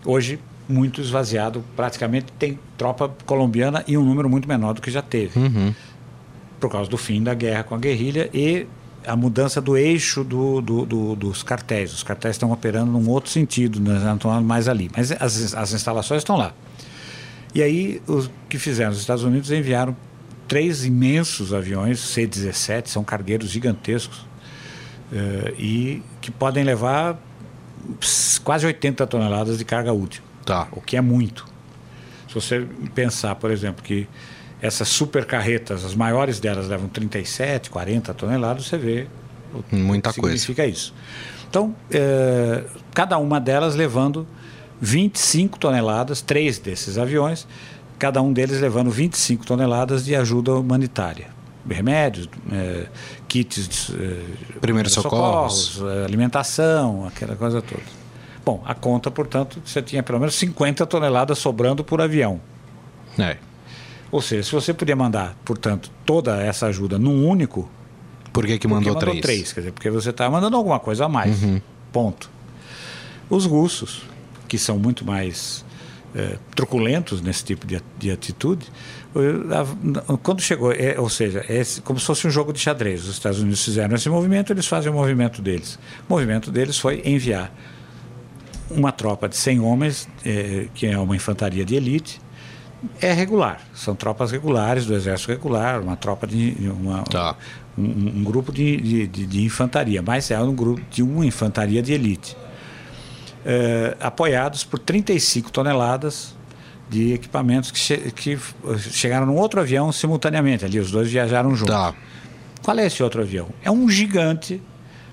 Hoje, 0.04 0.40
muito 0.68 1.00
esvaziado, 1.00 1.64
praticamente 1.76 2.32
tem 2.36 2.58
tropa 2.76 3.14
colombiana 3.24 3.84
e 3.86 3.96
um 3.96 4.04
número 4.04 4.28
muito 4.28 4.48
menor 4.48 4.74
do 4.74 4.82
que 4.82 4.90
já 4.90 5.02
teve. 5.02 5.38
Uhum. 5.38 5.72
Por 6.58 6.68
causa 6.68 6.90
do 6.90 6.98
fim 6.98 7.22
da 7.22 7.32
guerra 7.32 7.62
com 7.62 7.76
a 7.76 7.78
guerrilha 7.78 8.28
e 8.34 8.66
a 9.06 9.14
mudança 9.14 9.60
do 9.60 9.76
eixo 9.76 10.24
do, 10.24 10.60
do, 10.60 10.84
do, 10.84 11.16
dos 11.16 11.42
cartéis. 11.42 11.92
Os 11.92 12.02
cartéis 12.02 12.34
estão 12.34 12.50
operando 12.50 12.90
num 12.90 13.08
outro 13.08 13.30
sentido, 13.30 13.80
não 13.80 14.16
estão 14.16 14.42
mais 14.42 14.68
ali. 14.68 14.90
Mas 14.94 15.12
as, 15.12 15.54
as 15.54 15.72
instalações 15.72 16.20
estão 16.20 16.36
lá. 16.36 16.52
E 17.54 17.62
aí, 17.62 18.02
o 18.06 18.28
que 18.48 18.58
fizeram? 18.58 18.92
Os 18.92 18.98
Estados 18.98 19.24
Unidos 19.24 19.50
enviaram 19.50 19.96
três 20.46 20.84
imensos 20.84 21.54
aviões 21.54 22.00
C-17, 22.00 22.88
são 22.88 23.02
cargueiros 23.02 23.48
gigantescos, 23.50 24.18
uh, 24.18 25.54
e 25.58 26.02
que 26.20 26.30
podem 26.30 26.64
levar 26.64 27.18
quase 28.44 28.66
80 28.66 29.06
toneladas 29.06 29.58
de 29.58 29.64
carga 29.64 29.92
útil. 29.92 30.22
Tá. 30.44 30.68
O 30.72 30.80
que 30.80 30.96
é 30.96 31.00
muito. 31.00 31.46
Se 32.28 32.34
você 32.34 32.66
pensar, 32.94 33.34
por 33.36 33.50
exemplo, 33.50 33.82
que 33.82 34.06
essas 34.66 34.88
super 34.88 35.24
carretas, 35.24 35.84
as 35.84 35.94
maiores 35.94 36.40
delas 36.40 36.68
levam 36.68 36.88
37, 36.88 37.70
40 37.70 38.12
toneladas, 38.14 38.66
você 38.66 38.76
vê 38.76 39.06
muita 39.70 40.12
que 40.12 40.20
coisa. 40.20 40.36
Significa 40.36 40.66
isso. 40.66 40.92
Então, 41.48 41.74
é, 41.90 42.64
cada 42.92 43.16
uma 43.18 43.40
delas 43.40 43.74
levando 43.74 44.26
25 44.80 45.58
toneladas, 45.58 46.20
três 46.20 46.58
desses 46.58 46.98
aviões, 46.98 47.46
cada 47.98 48.20
um 48.20 48.32
deles 48.32 48.60
levando 48.60 48.90
25 48.90 49.46
toneladas 49.46 50.04
de 50.04 50.14
ajuda 50.14 50.54
humanitária. 50.54 51.28
Remédios, 51.68 52.28
é, 52.52 52.86
kits 53.26 53.68
de 53.68 53.96
é, 53.96 54.58
primeiros 54.60 54.92
socorros, 54.92 55.54
socorros, 55.54 56.04
alimentação, 56.04 57.06
aquela 57.06 57.34
coisa 57.34 57.60
toda. 57.60 57.82
Bom, 58.44 58.62
a 58.64 58.74
conta, 58.74 59.10
portanto, 59.10 59.60
você 59.64 59.82
tinha 59.82 60.02
pelo 60.02 60.20
menos 60.20 60.36
50 60.36 60.86
toneladas 60.86 61.38
sobrando 61.38 61.82
por 61.82 62.00
avião. 62.00 62.40
É. 63.18 63.36
Ou 64.10 64.22
seja, 64.22 64.42
se 64.42 64.52
você 64.52 64.72
podia 64.72 64.96
mandar, 64.96 65.36
portanto, 65.44 65.90
toda 66.04 66.40
essa 66.40 66.66
ajuda 66.66 66.98
num 66.98 67.26
único. 67.26 67.68
Por 68.32 68.46
que, 68.46 68.58
que 68.58 68.68
mandou, 68.68 68.94
mandou 68.94 69.10
três? 69.10 69.20
três? 69.20 69.52
Quer 69.52 69.60
dizer, 69.60 69.72
porque 69.72 69.90
você 69.90 70.10
está 70.10 70.28
mandando 70.30 70.56
alguma 70.56 70.78
coisa 70.78 71.06
a 71.06 71.08
mais. 71.08 71.42
Uhum. 71.42 71.60
Ponto. 71.92 72.30
Os 73.28 73.46
russos, 73.46 74.02
que 74.46 74.58
são 74.58 74.78
muito 74.78 75.04
mais 75.04 75.64
é, 76.14 76.38
truculentos 76.54 77.20
nesse 77.20 77.44
tipo 77.44 77.66
de, 77.66 77.80
de 77.98 78.10
atitude, 78.10 78.66
quando 80.22 80.42
chegou, 80.42 80.72
é, 80.72 80.98
ou 80.98 81.08
seja, 81.08 81.44
é 81.48 81.62
como 81.82 81.98
se 81.98 82.06
fosse 82.06 82.26
um 82.26 82.30
jogo 82.30 82.52
de 82.52 82.58
xadrez. 82.58 83.04
Os 83.04 83.10
Estados 83.10 83.40
Unidos 83.40 83.64
fizeram 83.64 83.94
esse 83.94 84.08
movimento, 84.08 84.52
eles 84.52 84.66
fazem 84.66 84.90
o 84.90 84.94
movimento 84.94 85.40
deles. 85.40 85.78
O 86.08 86.12
movimento 86.12 86.50
deles 86.50 86.78
foi 86.78 87.02
enviar 87.04 87.52
uma 88.70 88.92
tropa 88.92 89.28
de 89.28 89.36
100 89.36 89.60
homens, 89.60 90.08
é, 90.24 90.68
que 90.74 90.86
é 90.86 90.98
uma 90.98 91.16
infantaria 91.16 91.64
de 91.64 91.74
elite, 91.74 92.20
é 93.00 93.12
regular. 93.12 93.60
São 93.74 93.94
tropas 93.94 94.30
regulares 94.30 94.86
do 94.86 94.94
exército 94.94 95.30
regular, 95.30 95.80
uma 95.80 95.96
tropa 95.96 96.26
de 96.26 96.56
uma, 96.70 97.02
tá. 97.02 97.36
um, 97.76 97.82
um, 97.82 98.24
grupo 98.24 98.52
de, 98.52 99.06
de, 99.06 99.26
de, 99.26 99.44
infantaria, 99.44 100.02
mas 100.02 100.30
é 100.30 100.40
um 100.40 100.54
grupo 100.54 100.80
de 100.90 101.02
uma 101.02 101.24
infantaria 101.24 101.82
de 101.82 101.92
elite, 101.92 102.36
é, 103.44 103.96
apoiados 104.00 104.64
por 104.64 104.78
35 104.78 105.50
toneladas 105.50 106.34
de 106.88 107.12
equipamentos 107.12 107.70
que, 107.70 107.78
che 107.78 107.96
que 108.12 108.38
chegaram 108.78 109.26
num 109.26 109.36
outro 109.36 109.60
avião 109.60 109.90
simultaneamente. 109.90 110.64
Ali 110.64 110.78
os 110.78 110.90
dois 110.90 111.10
viajaram 111.10 111.54
juntos. 111.54 111.74
Tá. 111.74 111.94
Qual 112.62 112.78
é 112.78 112.86
esse 112.86 113.02
outro 113.02 113.22
avião? 113.22 113.48
É 113.62 113.70
um 113.70 113.88
gigante 113.88 114.60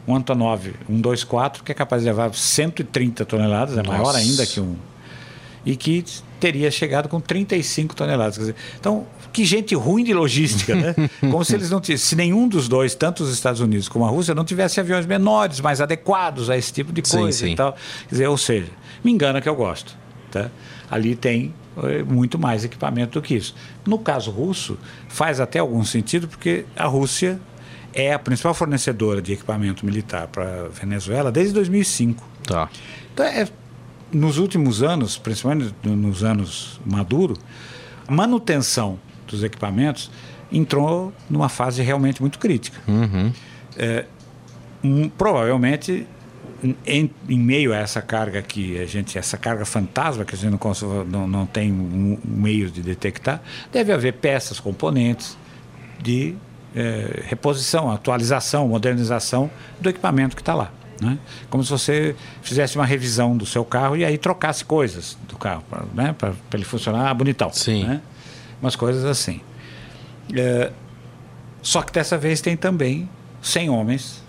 um 0.08 0.16
Antonov 0.16 0.74
124, 0.88 1.64
que 1.64 1.72
é 1.72 1.76
capaz 1.76 2.02
de 2.02 2.10
levar 2.10 2.34
130 2.34 3.26
toneladas, 3.26 3.78
é 3.78 3.84
Nossa. 3.84 3.98
maior 3.98 4.16
ainda 4.16 4.46
que 4.46 4.60
um. 4.60 4.76
E 5.66 5.76
que 5.76 6.04
teria 6.44 6.70
chegado 6.70 7.08
com 7.08 7.22
35 7.22 7.96
toneladas. 7.96 8.38
Dizer, 8.38 8.56
então, 8.78 9.08
que 9.32 9.46
gente 9.46 9.74
ruim 9.76 10.04
de 10.04 10.14
logística, 10.14 10.76
né? 10.76 10.94
Como 11.32 11.44
se 11.46 11.56
eles 11.56 11.70
não 11.70 11.80
tivessem, 11.80 12.06
se 12.06 12.16
nenhum 12.18 12.50
dos 12.50 12.68
dois, 12.68 12.94
tanto 12.94 13.24
os 13.24 13.32
Estados 13.32 13.62
Unidos 13.62 13.88
como 13.88 14.04
a 14.04 14.10
Rússia, 14.10 14.36
não 14.36 14.44
tivesse 14.44 14.78
aviões 14.78 15.06
menores, 15.06 15.62
mais 15.62 15.80
adequados 15.80 16.50
a 16.50 16.58
esse 16.58 16.74
tipo 16.74 16.92
de 16.92 17.02
coisa 17.02 17.32
sim, 17.32 17.46
sim. 17.46 17.54
e 17.54 17.56
tal. 17.56 17.72
Quer 18.10 18.10
dizer, 18.10 18.28
ou 18.28 18.38
seja, 18.38 18.68
me 19.02 19.10
engana 19.10 19.40
que 19.40 19.48
eu 19.48 19.56
gosto. 19.56 19.96
Tá? 20.30 20.52
Ali 20.92 21.16
tem 21.16 21.54
eh, 21.78 22.04
muito 22.04 22.38
mais 22.38 22.66
equipamento 22.66 23.18
do 23.18 23.22
que 23.22 23.36
isso. 23.36 23.56
No 23.86 23.98
caso 23.98 24.30
russo, 24.30 24.78
faz 25.08 25.40
até 25.40 25.60
algum 25.60 25.86
sentido, 25.86 26.28
porque 26.28 26.66
a 26.76 26.88
Rússia 26.88 27.40
é 27.94 28.12
a 28.12 28.20
principal 28.20 28.54
fornecedora 28.54 29.22
de 29.22 29.32
equipamento 29.32 29.86
militar 29.86 30.28
para 30.28 30.66
a 30.66 30.68
Venezuela 30.68 31.32
desde 31.32 31.54
2005. 31.54 32.28
Tá. 32.44 32.70
Então, 33.14 33.26
é, 33.26 33.48
nos 34.14 34.38
últimos 34.38 34.84
anos, 34.84 35.18
principalmente 35.18 35.74
nos 35.84 36.24
anos 36.24 36.80
Maduro, 36.86 37.36
a 38.08 38.12
manutenção 38.12 39.00
dos 39.28 39.44
equipamentos 39.44 40.12
entrou 40.52 41.12
numa 41.30 41.50
fase 41.50 41.82
realmente 41.82 42.22
muito 42.22 42.38
crítica. 42.38 42.80
Uhum. 42.88 43.32
É, 43.76 44.06
um, 44.84 45.10
provavelmente 45.10 46.06
em, 46.86 47.10
em, 47.28 47.40
meio 47.40 47.74
a 47.74 47.78
essa 47.78 48.02
carga 48.02 48.42
que 48.42 48.80
a 48.80 48.86
gente, 48.86 49.18
essa 49.18 49.38
carga 49.38 49.66
fantasma 49.66 50.24
que 50.24 50.36
a 50.36 50.38
gente 50.38 50.52
não, 50.52 51.06
não, 51.06 51.28
não 51.28 51.46
tem 51.46 51.72
um, 51.72 52.14
um 52.14 52.20
meio 52.26 52.70
de 52.70 52.82
detectar, 52.82 53.42
deve 53.72 53.92
haver 53.92 54.14
peças, 54.14 54.60
componentes 54.60 55.38
de 56.02 56.36
é, 56.76 57.24
reposição, 57.26 57.92
atualização, 57.92 58.68
modernização 58.68 59.50
do 59.80 59.90
equipamento 59.90 60.36
que 60.36 60.42
está 60.42 60.54
lá. 60.54 60.72
Né? 61.04 61.20
Como 61.50 61.64
se 61.64 61.70
você 61.70 62.16
fizesse 62.42 62.76
uma 62.78 62.86
revisão 62.86 63.36
do 63.36 63.46
seu 63.46 63.64
carro 63.64 63.96
e 63.96 64.06
aí 64.06 64.18
trocasse 64.18 64.64
coisas 64.64 65.18
do 65.28 65.38
carro, 65.38 65.64
para 65.70 65.84
né? 65.94 66.16
ele 66.54 66.64
funcionar 66.64 67.14
bonitão. 67.14 67.52
Sim. 67.52 67.84
Né? 67.86 68.02
Umas 68.62 68.76
coisas 68.76 69.04
assim. 69.06 69.42
É, 70.34 70.72
só 71.62 71.82
que 71.82 71.92
dessa 71.92 72.18
vez 72.18 72.42
tem 72.42 72.56
também 72.56 73.10
100 73.42 73.70
homens, 73.70 74.24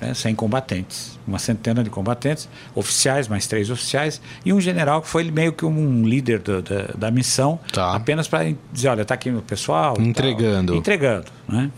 né? 0.00 0.14
100 0.14 0.34
combatentes, 0.34 1.18
uma 1.26 1.38
centena 1.38 1.84
de 1.84 1.90
combatentes, 1.90 2.48
oficiais, 2.74 3.28
mais 3.28 3.46
três 3.46 3.70
oficiais, 3.70 4.20
e 4.44 4.52
um 4.52 4.60
general 4.60 5.02
que 5.02 5.08
foi 5.08 5.30
meio 5.30 5.52
que 5.52 5.64
um 5.64 6.06
líder 6.06 6.38
do, 6.38 6.62
da, 6.62 6.82
da 6.96 7.10
missão, 7.10 7.60
tá. 7.72 7.94
apenas 7.94 8.26
para 8.26 8.52
dizer: 8.72 8.88
olha, 8.88 9.02
está 9.02 9.14
aqui 9.14 9.30
o 9.30 9.42
pessoal. 9.42 9.96
Entregando. 10.00 10.72
Tal, 10.72 10.76
entregando. 10.76 11.26
Né? 11.48 11.70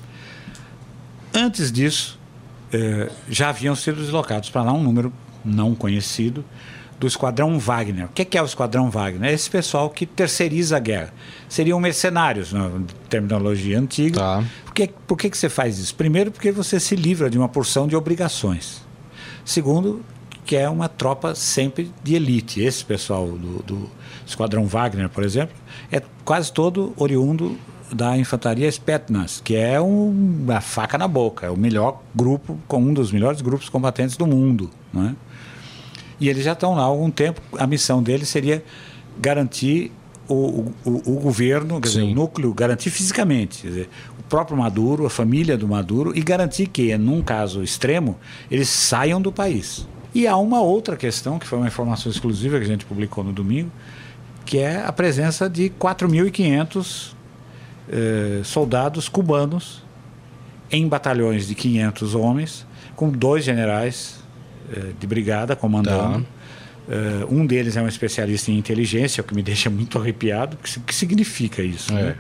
Antes 1.35 1.73
disso, 1.73 2.19
eh, 2.73 3.11
já 3.29 3.51
haviam 3.51 3.75
sido 3.75 4.01
deslocados 4.01 4.51
para 4.51 4.63
lá 4.63 4.73
um 4.73 4.83
número 4.83 5.13
não 5.45 5.75
conhecido 5.75 6.45
do 7.03 7.07
Esquadrão 7.09 7.59
Wagner. 7.59 8.07
O 8.07 8.09
que 8.11 8.39
é 8.39 8.41
o 8.41 8.45
Esquadrão 8.45 8.89
Wagner? 8.89 9.31
É 9.31 9.35
esse 9.35 9.51
pessoal 9.51 9.91
que 9.91 10.07
terceiriza 10.07 10.77
a 10.77 10.79
guerra. 10.79 11.13
Seriam 11.49 11.81
mercenários, 11.81 12.53
na 12.53 12.71
terminologia 13.09 13.79
antiga. 13.79 14.21
Tá. 14.21 14.45
Por, 14.65 14.73
que, 14.73 14.91
por 15.07 15.19
que, 15.19 15.29
que 15.29 15.37
você 15.37 15.49
faz 15.49 15.79
isso? 15.81 15.95
Primeiro, 15.97 16.31
porque 16.31 16.53
você 16.53 16.79
se 16.79 16.95
livra 16.95 17.29
de 17.29 17.37
uma 17.37 17.49
porção 17.49 17.89
de 17.89 17.97
obrigações. 17.97 18.83
Segundo, 19.45 20.05
que 20.45 20.55
é 20.55 20.69
uma 20.69 20.89
tropa 20.89 21.35
sempre 21.35 21.91
de 22.05 22.15
elite. 22.15 22.61
Esse 22.61 22.85
pessoal 22.85 23.27
do, 23.27 23.63
do 23.65 23.91
Esquadrão 24.25 24.67
Wagner, 24.67 25.09
por 25.09 25.25
exemplo, 25.25 25.57
é 25.91 26.01
quase 26.25 26.53
todo 26.53 26.95
oriundo 26.97 27.59
da 27.95 28.17
infantaria 28.17 28.71
Spetsnaz, 28.71 29.41
que 29.45 29.55
é 29.55 29.81
um, 29.81 30.09
uma 30.45 30.61
faca 30.61 30.97
na 30.97 31.07
boca, 31.07 31.47
é 31.47 31.51
o 31.51 31.57
melhor 31.57 32.03
grupo, 32.15 32.59
um 32.73 32.95
dos 32.95 33.13
melhores 33.13 33.41
grupos 33.41 33.69
combatentes 33.69 34.17
do 34.17 34.27
mundo, 34.27 34.71
né? 34.93 35.15
E 36.19 36.29
eles 36.29 36.45
já 36.45 36.53
estão 36.53 36.75
lá 36.75 36.83
há 36.83 36.87
algum 36.87 37.11
tempo. 37.11 37.41
A 37.59 37.67
missão 37.67 38.03
deles 38.03 38.29
seria 38.29 38.65
garantir 39.19 39.91
o, 40.29 40.73
o, 40.85 41.03
o 41.05 41.21
governo, 41.21 41.81
dizer, 41.81 42.03
o 42.03 42.15
núcleo, 42.15 42.55
garantir 42.55 42.91
fisicamente, 42.91 43.67
dizer, 43.67 43.91
o 44.19 44.23
próprio 44.23 44.57
Maduro, 44.57 45.05
a 45.05 45.11
família 45.11 45.59
do 45.59 45.67
Maduro, 45.67 46.17
e 46.17 46.23
garantir 46.23 46.69
que, 46.69 46.97
num 46.97 47.23
caso 47.23 47.63
extremo, 47.63 48.17
eles 48.51 48.69
saiam 48.69 49.21
do 49.21 49.33
país. 49.33 49.87
E 50.15 50.27
há 50.27 50.37
uma 50.37 50.61
outra 50.61 50.97
questão, 50.97 51.39
que 51.39 51.47
foi 51.47 51.59
uma 51.59 51.67
informação 51.67 52.11
exclusiva 52.11 52.57
que 52.59 52.65
a 52.65 52.69
gente 52.69 52.85
publicou 52.85 53.25
no 53.25 53.33
domingo, 53.33 53.71
que 54.45 54.59
é 54.59 54.83
a 54.85 54.93
presença 54.93 55.51
de 55.51 55.71
4.500 55.71 57.15
eh, 57.91 58.41
soldados 58.45 59.09
cubanos 59.09 59.83
em 60.71 60.89
batalhões 60.89 61.47
de 61.47 61.55
500 61.55 62.15
homens, 62.15 62.67
com 62.97 63.11
dois 63.11 63.45
generais 63.45 64.21
eh, 64.73 64.93
de 64.99 65.07
brigada 65.07 65.55
comandando. 65.55 66.23
Tá. 66.23 66.43
Uh, 66.83 67.33
um 67.33 67.47
deles 67.47 67.77
é 67.77 67.83
um 67.83 67.87
especialista 67.87 68.51
em 68.51 68.59
inteligência, 68.59 69.21
o 69.21 69.25
que 69.25 69.35
me 69.35 69.43
deixa 69.43 69.71
muito 69.71 69.99
arrepiado. 69.99 70.57
O 70.57 70.59
que, 70.59 70.81
que 70.81 70.95
significa 70.95 71.63
isso? 71.63 71.93
É. 71.93 72.03
Né? 72.03 72.17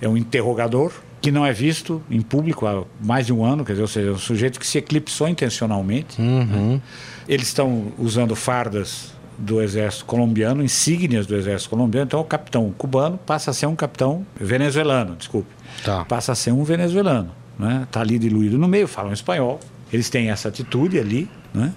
é 0.00 0.08
um 0.08 0.16
interrogador 0.16 0.92
que 1.20 1.32
não 1.32 1.44
é 1.44 1.52
visto 1.52 2.02
em 2.10 2.20
público 2.20 2.66
há 2.66 2.84
mais 3.02 3.26
de 3.26 3.32
um 3.32 3.44
ano, 3.44 3.64
quer 3.64 3.72
dizer, 3.72 3.82
ou 3.82 3.88
seja, 3.88 4.08
é 4.08 4.12
um 4.12 4.18
sujeito 4.18 4.60
que 4.60 4.66
se 4.66 4.78
eclipsou 4.78 5.28
intencionalmente. 5.28 6.20
Uhum. 6.20 6.74
Né? 6.74 6.80
Eles 7.26 7.48
estão 7.48 7.92
usando 7.98 8.36
fardas 8.36 9.12
do 9.38 9.60
exército 9.60 10.04
colombiano, 10.04 10.62
insígnias 10.62 11.26
do 11.26 11.36
exército 11.36 11.70
colombiano. 11.70 12.06
Então, 12.06 12.20
o 12.20 12.24
capitão 12.24 12.72
cubano 12.76 13.18
passa 13.18 13.50
a 13.50 13.54
ser 13.54 13.66
um 13.66 13.76
capitão 13.76 14.26
venezuelano, 14.38 15.16
desculpe. 15.16 15.48
Tá. 15.84 16.04
Passa 16.04 16.32
a 16.32 16.34
ser 16.34 16.52
um 16.52 16.64
venezuelano. 16.64 17.30
Né? 17.58 17.86
Tá 17.90 18.00
ali 18.00 18.18
diluído 18.18 18.58
no 18.58 18.68
meio, 18.68 18.86
falam 18.86 19.12
espanhol. 19.12 19.60
Eles 19.92 20.10
têm 20.10 20.30
essa 20.30 20.48
atitude 20.48 20.98
ali, 20.98 21.30
né? 21.54 21.72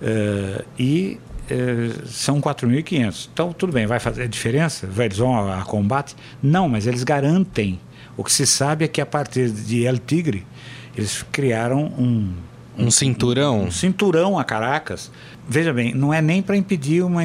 Uh, 0.00 0.64
e 0.78 1.20
uh, 1.50 2.06
são 2.06 2.40
4.500. 2.40 3.28
Então, 3.32 3.52
tudo 3.52 3.72
bem, 3.72 3.86
vai 3.86 4.00
fazer 4.00 4.26
diferença? 4.28 4.86
Vai, 4.86 5.06
eles 5.06 5.18
vão 5.18 5.36
a, 5.36 5.60
a 5.60 5.64
combate? 5.64 6.16
Não, 6.42 6.68
mas 6.68 6.86
eles 6.86 7.04
garantem. 7.04 7.78
O 8.16 8.24
que 8.24 8.32
se 8.32 8.46
sabe 8.46 8.84
é 8.84 8.88
que 8.88 9.00
a 9.00 9.06
partir 9.06 9.50
de 9.50 9.84
El 9.84 9.98
Tigre, 9.98 10.46
eles 10.96 11.24
criaram 11.30 11.84
um, 11.98 12.34
um, 12.78 12.86
um 12.86 12.90
cinturão? 12.90 13.64
Um 13.64 13.70
cinturão 13.70 14.38
a 14.38 14.44
Caracas, 14.44 15.10
veja 15.48 15.72
bem, 15.72 15.94
não 15.94 16.12
é 16.12 16.20
nem 16.22 16.42
para 16.42 16.56
impedir 16.56 17.02
uma, 17.02 17.22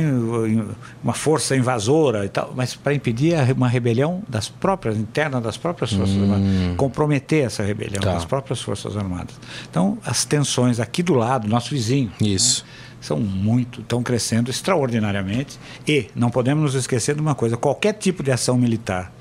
uma 1.03 1.13
força 1.13 1.55
invasora 1.55 2.25
e 2.25 2.29
tal, 2.29 2.53
mas 2.55 2.75
para 2.75 2.93
impedir 2.93 3.35
uma 3.55 3.67
rebelião 3.67 4.23
das 4.27 4.49
próprias, 4.49 4.97
interna 4.97 5.39
das 5.39 5.57
próprias 5.57 5.93
Forças 5.93 6.15
hum. 6.15 6.23
Armadas. 6.23 6.77
Comprometer 6.77 7.45
essa 7.45 7.63
rebelião 7.63 8.01
tá. 8.01 8.13
das 8.13 8.25
próprias 8.25 8.61
Forças 8.61 8.97
Armadas. 8.97 9.35
Então, 9.69 9.97
as 10.05 10.25
tensões 10.25 10.79
aqui 10.79 11.03
do 11.03 11.13
lado, 11.13 11.47
nosso 11.47 11.69
vizinho. 11.69 12.11
Isso. 12.19 12.63
Né, 12.63 12.85
são 13.05 13.19
muito, 13.19 13.81
estão 13.81 14.01
crescendo 14.01 14.49
extraordinariamente. 14.49 15.59
E 15.87 16.07
não 16.15 16.31
podemos 16.31 16.73
nos 16.73 16.75
esquecer 16.75 17.13
de 17.13 17.21
uma 17.21 17.35
coisa: 17.35 17.55
qualquer 17.55 17.93
tipo 17.93 18.23
de 18.23 18.31
ação 18.31 18.57
militar 18.57 19.11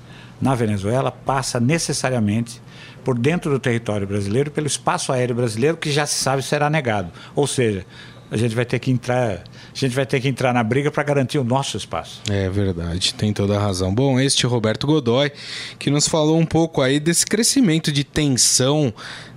na 0.40 0.54
Venezuela 0.54 1.12
passa 1.12 1.61
necessariamente 1.61 2.62
por 3.04 3.18
dentro 3.18 3.50
do 3.50 3.59
território 3.59 4.07
brasileiro, 4.07 4.50
pelo 4.50 4.66
espaço 4.66 5.12
aéreo 5.12 5.37
brasileiro, 5.37 5.76
que 5.76 5.92
já 5.92 6.07
se 6.07 6.14
sabe 6.14 6.42
será 6.42 6.70
negado. 6.70 7.11
Ou 7.35 7.46
seja, 7.46 7.85
a 8.34 8.36
gente 8.36 8.52
vai 8.52 8.64
ter 8.64 8.80
que 8.80 8.90
entrar, 8.90 9.44
a 9.44 9.78
gente 9.78 9.94
vai 9.94 10.04
ter 10.04 10.20
que 10.20 10.26
entrar 10.26 10.52
na 10.52 10.64
briga 10.64 10.90
para 10.90 11.04
garantir 11.04 11.38
o 11.38 11.44
nosso 11.44 11.76
espaço. 11.76 12.20
É 12.28 12.50
verdade, 12.50 13.14
tem 13.14 13.32
toda 13.32 13.56
a 13.56 13.60
razão. 13.60 13.94
Bom, 13.94 14.18
este 14.18 14.44
Roberto 14.44 14.88
Godoy 14.88 15.30
que 15.78 15.88
nos 15.88 16.08
falou 16.08 16.36
um 16.36 16.44
pouco 16.44 16.82
aí 16.82 16.98
desse 16.98 17.24
crescimento 17.24 17.92
de 17.92 18.02
tensão 18.02 18.92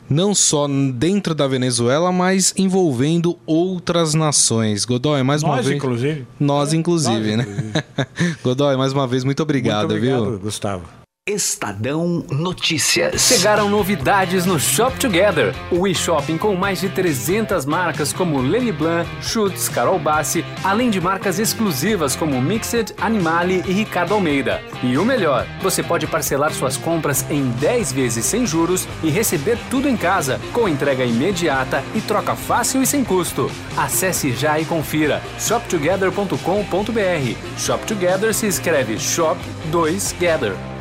não 0.09 0.33
só 0.33 0.67
dentro 0.95 1.35
da 1.35 1.47
Venezuela, 1.47 2.11
mas 2.11 2.53
envolvendo 2.57 3.37
outras 3.45 4.15
nações. 4.15 4.83
Godoy, 4.83 5.21
mais 5.21 5.43
Nós, 5.43 5.51
uma 5.51 5.61
vez. 5.61 5.75
Inclusive. 5.75 6.27
Nós, 6.39 6.73
inclusive. 6.73 7.35
Nós, 7.35 7.35
inclusive, 7.35 7.37
né? 7.37 7.83
Godoy, 8.41 8.77
mais 8.77 8.93
uma 8.93 9.05
vez, 9.05 9.23
muito 9.23 9.43
obrigado, 9.43 9.89
muito 9.89 9.97
obrigado 9.97 10.29
viu? 10.31 10.39
Gustavo. 10.39 11.06
Estadão 11.27 12.23
Notícias. 12.31 13.21
Chegaram 13.21 13.69
novidades 13.69 14.45
no 14.45 14.57
Shop 14.57 14.97
Together, 14.97 15.53
o 15.69 15.85
e-shopping 15.85 16.37
com 16.37 16.55
mais 16.55 16.79
de 16.79 16.87
300 16.87 17.65
marcas 17.65 18.13
como 18.13 18.39
Lenny 18.39 18.71
Blanc, 18.71 19.09
Schutz, 19.21 19.67
Carol 19.67 19.99
Bassi, 19.99 20.45
além 20.63 20.89
de 20.89 21.01
marcas 21.01 21.37
exclusivas 21.37 22.15
como 22.15 22.41
Mixed, 22.41 22.95
Animale 22.97 23.61
e 23.67 23.73
Ricardo 23.73 24.13
Almeida. 24.13 24.63
E 24.81 24.97
o 24.97 25.03
melhor, 25.03 25.45
você 25.61 25.83
pode 25.83 26.07
parcelar 26.07 26.53
suas 26.53 26.77
compras 26.77 27.25
em 27.29 27.49
10 27.51 27.91
vezes 27.91 28.25
sem 28.25 28.45
juros 28.45 28.87
e 29.03 29.09
receber 29.09 29.59
tudo 29.69 29.89
em 29.89 29.97
casa, 29.97 30.39
com 30.53 30.69
entrega 30.69 31.03
imediata 31.03 31.83
e 31.93 31.99
troca 31.99 32.37
fácil 32.37 32.81
e 32.81 32.87
sem 32.87 33.03
custo. 33.03 33.51
Acesse 33.75 34.31
já 34.31 34.57
e 34.57 34.65
confira 34.65 35.21
shoptogether.com.br. 35.39 37.57
Shop 37.57 37.85
Together 37.85 38.33
se 38.33 38.47
escreve 38.47 38.97
Shop 38.97 39.37
2 39.69 40.15
Gather. 40.17 40.76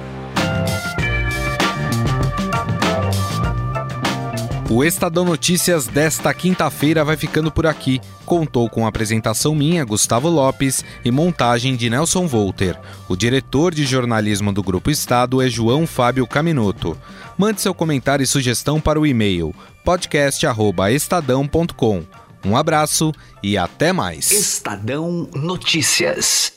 O 4.68 4.83
Estadão 4.83 5.24
Notícias 5.24 5.87
desta 5.87 6.35
quinta-feira 6.35 7.05
vai 7.05 7.16
ficando 7.16 7.52
por 7.52 7.66
aqui. 7.66 8.00
Contou 8.24 8.68
com 8.68 8.85
apresentação 8.85 9.55
minha, 9.55 9.85
Gustavo 9.85 10.29
Lopes, 10.29 10.85
e 11.05 11.11
montagem 11.12 11.76
de 11.76 11.88
Nelson 11.88 12.26
Volter. 12.26 12.76
O 13.09 13.14
diretor 13.14 13.72
de 13.72 13.87
jornalismo 13.87 14.52
do 14.52 14.64
Grupo 14.64 14.90
Estado 14.90 15.40
é 15.40 15.48
João 15.48 15.87
Fábio 15.87 16.26
Caminoto. 16.26 16.98
Mande 17.38 17.61
seu 17.61 17.72
comentário 17.72 18.24
e 18.24 18.26
sugestão 18.26 18.81
para 18.81 18.98
o 18.98 19.07
e-mail 19.07 19.55
podcast@estadão.com. 19.85 22.02
Um 22.44 22.57
abraço 22.57 23.12
e 23.40 23.57
até 23.57 23.92
mais. 23.92 24.33
Estadão 24.33 25.29
Notícias. 25.33 26.56